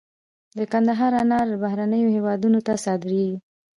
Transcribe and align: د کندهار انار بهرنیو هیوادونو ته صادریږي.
د 0.57 0.59
کندهار 0.71 1.13
انار 1.21 1.47
بهرنیو 1.63 2.13
هیوادونو 2.15 2.59
ته 2.67 2.73
صادریږي. 2.85 3.37